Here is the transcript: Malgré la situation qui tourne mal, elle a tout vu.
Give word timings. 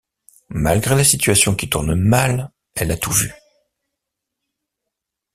Malgré 0.49 0.95
la 0.95 1.03
situation 1.03 1.53
qui 1.55 1.69
tourne 1.69 1.93
mal, 1.93 2.51
elle 2.73 2.89
a 2.91 2.97
tout 2.97 3.11
vu. 3.11 3.31